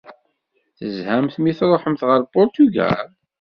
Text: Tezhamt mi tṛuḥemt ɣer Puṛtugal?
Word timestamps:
Tezhamt 0.77 1.33
mi 1.43 1.51
tṛuḥemt 1.59 2.01
ɣer 2.09 2.21
Puṛtugal? 2.31 3.07